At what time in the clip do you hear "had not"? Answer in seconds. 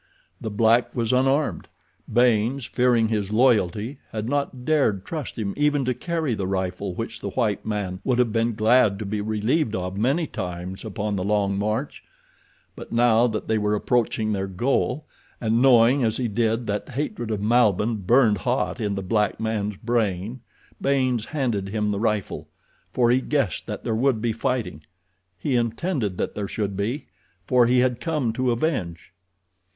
4.11-4.65